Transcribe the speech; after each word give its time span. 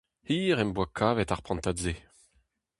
Hir 0.29 0.57
em 0.63 0.71
boa 0.75 0.87
kavet 0.97 1.33
ar 1.33 1.41
prantad-se. 1.45 1.93